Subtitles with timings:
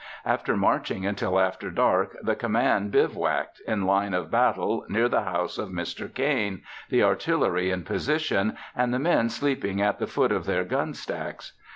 [0.25, 5.59] After marching until after dark, the command bivouacked, in line of battle, near the house
[5.59, 6.11] of Mr.
[6.11, 10.95] Cain, the artillery in position, and the men sleeping at the foot of their gun
[10.95, 11.53] stacks.